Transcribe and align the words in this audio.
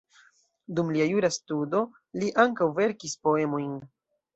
Dum 0.79 0.89
lia 0.95 1.05
jura 1.11 1.31
studo 1.37 1.85
li 2.23 2.33
ankaŭ 2.49 2.73
verkis 2.83 3.19
poemojn. 3.27 3.75